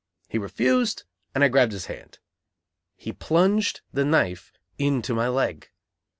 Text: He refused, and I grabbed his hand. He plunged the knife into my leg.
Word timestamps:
He 0.27 0.39
refused, 0.39 1.03
and 1.35 1.43
I 1.43 1.47
grabbed 1.47 1.73
his 1.73 1.85
hand. 1.85 2.17
He 2.95 3.13
plunged 3.13 3.81
the 3.93 4.03
knife 4.03 4.51
into 4.79 5.13
my 5.13 5.27
leg. 5.27 5.69